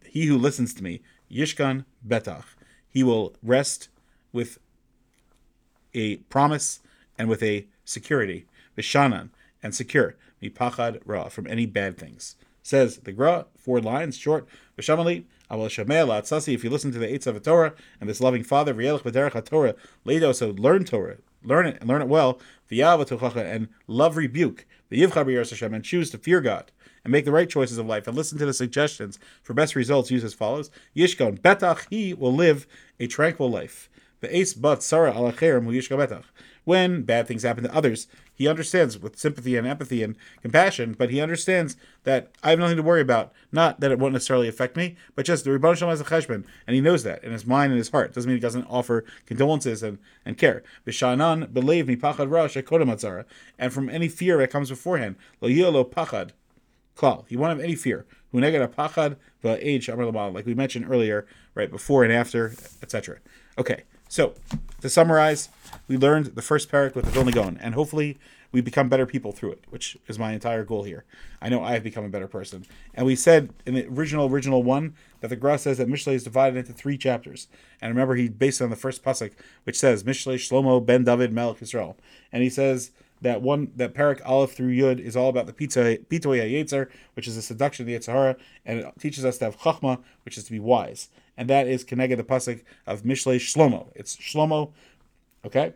he 0.05 0.27
who 0.27 0.37
listens 0.37 0.75
to 0.75 0.83
me, 0.83 1.01
Yishkan 1.31 1.85
Betach, 2.07 2.45
he 2.91 3.03
will 3.03 3.35
rest 3.43 3.89
with 4.33 4.59
a 5.95 6.17
promise 6.17 6.81
and 7.19 7.29
with 7.29 7.43
a 7.43 7.67
security, 7.85 8.47
Vishanan, 8.77 9.31
and 9.63 9.75
secure 9.75 10.17
mipachad 10.43 11.01
ra, 11.05 11.29
from 11.29 11.47
any 11.47 11.67
bad 11.67 11.99
things. 11.99 12.37
Says 12.63 12.99
the 12.99 13.13
Gra, 13.13 13.47
four 13.57 13.81
lines, 13.81 14.17
short, 14.17 14.47
Vishamali, 14.79 15.25
Aval 15.51 15.67
Shameh 15.67 16.07
La'atzasi, 16.07 16.55
if 16.55 16.63
you 16.63 16.71
listen 16.71 16.93
to 16.93 16.99
the 16.99 17.07
Eitz 17.07 17.27
of 17.27 17.35
the 17.35 17.41
Torah 17.41 17.75
and 18.01 18.09
this 18.09 18.21
loving 18.21 18.45
father, 18.45 18.75
V'yelech 18.75 19.03
B'derech 19.03 19.45
Torah, 19.47 19.75
Leido, 20.07 20.35
so 20.35 20.51
learn 20.51 20.85
Torah, 20.85 21.17
learn 21.43 21.67
it 21.67 21.79
and 21.81 21.89
learn 21.89 22.03
it 22.03 22.09
well, 22.09 22.39
V'yav 22.71 23.37
and 23.37 23.69
love 23.87 24.17
rebuke, 24.17 24.67
the 24.91 25.03
Yivcha 25.03 25.51
Hashem, 25.51 25.75
and 25.75 25.85
choose 25.85 26.11
to 26.11 26.19
fear 26.19 26.41
God 26.41 26.71
and 27.05 27.13
make 27.13 27.25
the 27.25 27.33
right 27.33 27.49
choices 27.49 27.79
of 27.79 27.87
life 27.87 28.07
and 28.07 28.17
listen 28.17 28.39
to 28.39 28.47
the 28.47 28.53
suggestions 28.53 29.19
for 29.43 29.55
best 29.55 29.75
results 29.75 30.11
use 30.11 30.25
as 30.25 30.35
follows 30.35 30.71
Yishkon 30.95 31.41
Betach 31.41 31.87
he 31.89 32.13
will 32.15 32.35
live 32.35 32.67
a 32.99 33.07
tranquil 33.07 33.51
life. 33.51 33.89
The 34.21 34.37
Ace 34.37 34.53
but 34.53 34.83
Sarah 34.83 35.13
alacherim 35.13 35.65
yishka 35.65 35.97
betach. 35.97 36.25
When 36.71 37.03
bad 37.03 37.27
things 37.27 37.43
happen 37.43 37.65
to 37.65 37.75
others, 37.75 38.07
he 38.33 38.47
understands 38.47 38.97
with 38.97 39.19
sympathy 39.19 39.57
and 39.57 39.67
empathy 39.67 40.05
and 40.05 40.15
compassion, 40.41 40.95
but 40.97 41.11
he 41.11 41.21
understands 41.21 41.77
that 42.05 42.31
I 42.45 42.51
have 42.51 42.61
nothing 42.61 42.77
to 42.77 42.83
worry 42.85 43.01
about. 43.01 43.33
Not 43.51 43.81
that 43.81 43.91
it 43.91 43.99
won't 43.99 44.13
necessarily 44.13 44.47
affect 44.47 44.77
me, 44.77 44.95
but 45.17 45.27
just 45.27 45.43
the 45.43 45.51
Rebbe 45.51 45.75
Shalom 45.75 45.91
has 45.91 46.01
a 46.01 46.05
cheshbon, 46.05 46.45
and 46.69 46.77
he 46.77 46.81
knows 46.81 47.03
that 47.03 47.25
in 47.25 47.33
his 47.33 47.45
mind 47.45 47.73
and 47.73 47.79
his 47.79 47.89
heart. 47.89 48.15
Doesn't 48.15 48.29
mean 48.29 48.37
he 48.37 48.41
doesn't 48.41 48.71
offer 48.71 49.05
condolences 49.27 49.83
and, 49.83 49.99
and 50.25 50.39
care. 50.39 50.63
B'shanan 50.87 51.53
believe 51.53 51.89
me 51.89 51.97
pachad 51.97 52.31
ra 52.31 53.25
and 53.59 53.73
from 53.73 53.91
any 53.91 54.07
fear 54.07 54.39
that 54.39 54.53
comes 54.53 54.71
beforehand, 54.71 55.17
lo 55.41 55.49
lo 55.49 55.85
pachad 55.85 56.31
klal. 56.97 57.27
He 57.27 57.37
won't 57.37 57.51
have 57.51 57.65
any 57.65 57.75
fear. 57.75 58.07
Huneged 58.33 58.65
pachad 58.77 59.17
age 59.43 59.89
like 59.89 60.47
we 60.47 60.55
mentioned 60.55 60.87
earlier, 60.89 61.27
right 61.57 61.69
before 61.69 62.05
and 62.05 62.13
after, 62.13 62.55
etc. 62.81 63.19
Okay, 63.59 63.83
so 64.09 64.35
to 64.81 64.89
summarize, 64.89 65.49
we 65.89 65.97
learned 65.97 66.27
the 66.27 66.43
first 66.43 66.71
parak 66.71 66.95
with 66.95 67.05
the 67.05 67.11
Vilna 67.11 67.33
Gaon, 67.33 67.59
and 67.61 67.75
hopefully 67.75 68.19
we 68.53 68.61
become 68.61 68.89
better 68.89 69.07
people 69.07 69.33
through 69.33 69.53
it, 69.53 69.65
which 69.71 69.97
is 70.09 70.19
my 70.19 70.33
entire 70.33 70.65
goal 70.65 70.83
here. 70.83 71.05
I 71.41 71.49
know 71.49 71.63
I 71.63 71.73
have 71.73 71.85
become 71.85 72.05
a 72.05 72.09
better 72.09 72.27
person. 72.27 72.67
And 72.95 73.07
we 73.07 73.15
said 73.15 73.51
in 73.65 73.75
the 73.75 73.87
original, 73.87 74.29
original 74.29 74.63
one 74.63 74.95
that 75.21 75.29
the 75.29 75.37
Gra 75.37 75.59
says 75.59 75.79
that 75.79 75.89
Mishlei 75.89 76.15
is 76.15 76.25
divided 76.25 76.57
into 76.57 76.73
three 76.73 76.99
chapters. 76.99 77.47
And 77.81 77.91
remember, 77.91 78.17
he 78.17 78.29
based 78.29 78.61
it 78.61 78.65
on 78.65 78.71
the 78.71 78.77
first 78.77 79.05
pasuk, 79.05 79.33
which 79.65 79.79
says 79.79 80.05
Mishlei 80.05 80.35
Shlomo 80.35 80.85
ben 80.85 81.05
David 81.05 81.33
Melech 81.33 81.61
Yisrael, 81.61 81.95
and 82.33 82.43
he 82.43 82.51
says 82.51 82.91
that 83.21 83.43
one 83.43 83.71
that 83.77 83.95
Parak 83.95 84.21
Aleph 84.25 84.53
through 84.53 84.75
Yud 84.75 84.99
is 84.99 85.17
all 85.17 85.29
about 85.29 85.47
the 85.47 85.53
pitoy 85.53 86.01
Yetzer, 86.09 86.89
which 87.15 87.29
is 87.29 87.37
the 87.37 87.43
seduction 87.43 87.83
of 87.83 87.87
the 87.87 87.95
Yetzirah, 87.95 88.37
and 88.65 88.81
it 88.81 88.93
teaches 88.99 89.25
us 89.25 89.39
to 89.39 89.45
have 89.47 89.59
Chachma, 89.59 90.01
which 90.25 90.39
is 90.39 90.45
to 90.45 90.51
be 90.51 90.59
wise, 90.59 91.11
and 91.37 91.49
that 91.51 91.69
is 91.69 91.85
Kenega 91.85 92.17
the 92.17 92.25
pasuk 92.25 92.63
of 92.87 93.03
Mishlei 93.03 93.37
Shlomo. 93.37 93.89
It's 93.95 94.17
Shlomo, 94.17 94.73
okay. 95.45 95.75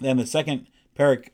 Then 0.00 0.16
the 0.16 0.26
second 0.26 0.66
Parak 0.96 1.28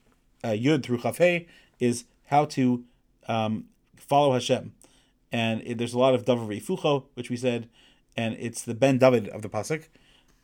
uh, 0.45 0.49
Yud 0.49 0.83
through 0.83 0.99
Chafei 0.99 1.47
is 1.79 2.05
how 2.27 2.45
to 2.47 2.85
um, 3.29 3.67
follow 3.97 4.33
Hashem, 4.33 4.73
and 5.33 5.63
it, 5.65 5.79
there's 5.79 5.95
a 5.95 5.99
lot 5.99 6.15
of 6.15 6.25
Davar 6.25 6.63
Fucho, 6.63 7.05
which 7.15 7.31
we 7.31 7.37
said, 7.37 7.69
and 8.17 8.37
it's 8.39 8.63
the 8.63 8.75
Ben 8.75 8.99
David 8.99 9.29
of 9.29 9.43
the 9.43 9.49
pasuk, 9.49 9.85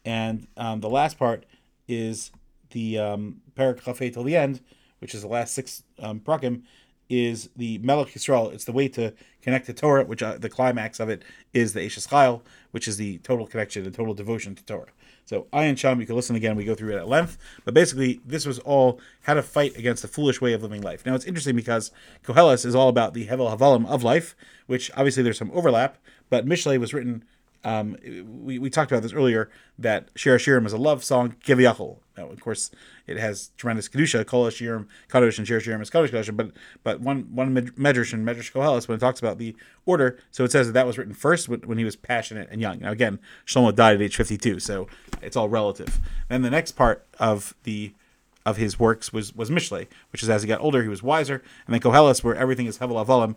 and 0.05 0.47
um, 0.57 0.81
the 0.81 0.89
last 0.89 1.19
part 1.19 1.45
is 1.89 2.31
the 2.71 2.99
um, 2.99 3.41
Parak 3.57 3.83
Chafei 3.83 4.13
till 4.13 4.25
the 4.25 4.37
end, 4.37 4.61
which 4.99 5.15
is 5.15 5.23
the 5.23 5.29
last 5.29 5.55
six 5.55 5.83
um, 5.99 6.21
prakim, 6.21 6.63
is 7.09 7.51
the 7.57 7.79
Melech 7.79 8.09
Yisrael. 8.09 8.53
It's 8.53 8.65
the 8.65 8.73
way 8.73 8.89
to 8.89 9.15
connect 9.43 9.67
to 9.67 9.73
Torah, 9.73 10.05
which 10.05 10.23
uh, 10.23 10.39
the 10.39 10.49
climax 10.49 10.99
of 10.99 11.09
it 11.09 11.23
is 11.53 11.73
the 11.73 11.81
Eshes 11.81 12.09
Chayil, 12.09 12.43
which 12.73 12.89
is 12.89 12.97
the 12.97 13.19
total 13.19 13.47
connection, 13.47 13.85
the 13.85 13.91
total 13.91 14.15
devotion 14.15 14.55
to 14.55 14.65
Torah. 14.65 14.91
So 15.27 15.49
Ayin 15.53 15.77
Sham, 15.77 16.01
you 16.01 16.07
can 16.07 16.17
listen 16.17 16.37
again. 16.37 16.57
We 16.57 16.65
go 16.65 16.75
through 16.75 16.95
it 16.95 16.99
at 16.99 17.09
length. 17.09 17.37
But 17.65 17.75
basically, 17.75 18.21
this 18.25 18.47
was 18.47 18.59
all 18.61 19.01
how 19.23 19.35
to 19.35 19.43
fight 19.43 19.77
against 19.77 20.03
the 20.03 20.09
foolish 20.09 20.41
way 20.41 20.53
of 20.53 20.63
living 20.63 20.83
life. 20.83 21.05
Now, 21.05 21.15
it's 21.15 21.25
interesting 21.25 21.57
because 21.57 21.91
Koheles 22.25 22.65
is 22.65 22.75
all 22.75 22.89
about 22.89 23.13
the 23.13 23.27
Hevel 23.27 23.55
Havalim 23.55 23.87
of 23.87 24.03
life, 24.03 24.37
which 24.67 24.91
obviously 24.97 25.25
there's 25.25 25.39
some 25.39 25.51
overlap, 25.53 25.99
but 26.31 26.47
Mishlei 26.47 26.79
was 26.79 26.95
written 26.95 27.25
um, 27.65 27.97
we, 28.45 28.59
we 28.59 28.71
talked 28.71 28.91
about 28.93 29.03
this 29.03 29.13
earlier 29.13 29.51
that 29.79 30.09
Shir 30.15 30.39
Shirim 30.39 30.67
is 30.67 30.73
a 30.73 30.79
love 30.79 31.03
song, 31.03 31.37
Kiviyachol. 31.45 31.99
Now, 32.17 32.29
of 32.29 32.41
course, 32.41 32.71
it 33.07 33.19
has 33.19 33.51
tremendous 33.57 33.89
kedusha, 33.89 34.25
Kol 34.25 34.47
Shirim 34.47 34.87
Kadosh, 35.09 35.39
and 35.39 35.47
Shir 35.47 35.61
Shirim 35.61 35.83
is 35.83 35.91
Kadosh 35.91 36.11
Kadosh. 36.11 36.35
But 36.35 36.53
but 36.83 37.01
one 37.01 37.23
one 37.35 37.55
medrash 37.55 38.13
in 38.13 38.25
Medrash 38.25 38.53
Koheles 38.53 38.89
when 38.89 38.97
it 38.97 39.01
talks 39.01 39.21
about 39.21 39.39
the 39.39 39.55
order, 39.85 40.19
so 40.31 40.45
it 40.45 40.53
says 40.53 40.67
that 40.69 40.73
that 40.73 40.87
was 40.87 40.97
written 40.97 41.15
first 41.15 41.49
when 41.49 41.79
he 41.79 41.85
was 41.85 41.97
passionate 41.97 42.49
and 42.51 42.61
young. 42.61 42.79
Now 42.81 42.91
again, 42.91 43.19
Shlomo 43.47 43.75
died 43.75 43.97
at 43.97 44.03
age 44.03 44.17
fifty 44.17 44.39
two, 44.39 44.59
so 44.61 44.89
it's 45.21 45.37
all 45.37 45.49
relative. 45.49 45.99
And 46.31 46.45
the 46.45 46.51
next 46.51 46.73
part 46.73 47.07
of 47.19 47.55
the 47.65 47.93
of 48.47 48.57
his 48.57 48.79
works 48.79 49.13
was 49.13 49.35
was 49.35 49.51
Mishlei, 49.51 49.89
which 50.13 50.23
is 50.23 50.31
as 50.31 50.43
he 50.43 50.49
got 50.49 50.61
older, 50.61 50.83
he 50.83 50.89
was 50.89 51.03
wiser, 51.03 51.43
and 51.67 51.75
then 51.75 51.81
Koheles, 51.81 52.23
where 52.23 52.37
everything 52.37 52.67
is 52.67 52.79
Hevel 52.79 53.05
Havalim, 53.05 53.35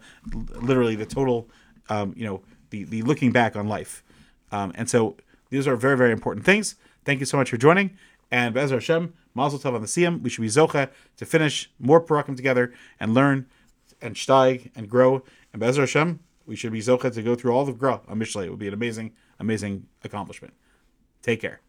literally 0.61 0.95
the 0.95 1.05
total, 1.05 1.49
um, 1.89 2.13
you 2.15 2.25
know, 2.25 2.41
the 2.69 2.83
the 2.83 3.01
looking 3.01 3.31
back 3.31 3.55
on 3.55 3.67
life. 3.67 4.03
Um, 4.51 4.71
and 4.75 4.89
so 4.89 5.15
these 5.49 5.67
are 5.67 5.75
very, 5.75 5.97
very 5.97 6.11
important 6.11 6.45
things. 6.45 6.75
Thank 7.05 7.19
you 7.19 7.25
so 7.25 7.37
much 7.37 7.49
for 7.49 7.57
joining. 7.57 7.97
And 8.31 8.53
Be'ezer 8.53 8.75
Hashem, 8.75 9.13
Mazel 9.33 9.59
Tov 9.59 9.73
on 9.73 9.81
the 9.81 9.87
Siyum. 9.87 10.21
We 10.21 10.29
should 10.29 10.41
be 10.41 10.47
Zocha 10.47 10.89
to 11.17 11.25
finish 11.25 11.71
more 11.79 12.01
Parakim 12.01 12.35
together 12.35 12.73
and 12.99 13.13
learn 13.13 13.47
and 14.01 14.15
steig 14.15 14.71
and 14.75 14.89
grow. 14.89 15.23
And 15.51 15.59
Be'ezer 15.59 15.81
Hashem, 15.81 16.19
we 16.45 16.55
should 16.55 16.71
be 16.71 16.79
Zocha 16.79 17.13
to 17.13 17.21
go 17.23 17.35
through 17.35 17.51
all 17.51 17.65
the 17.65 17.73
Gra 17.73 18.01
on 18.07 18.19
Mishlei. 18.19 18.45
It 18.45 18.49
would 18.49 18.59
be 18.59 18.67
an 18.67 18.73
amazing, 18.73 19.13
amazing 19.39 19.87
accomplishment. 20.03 20.53
Take 21.21 21.41
care. 21.41 21.61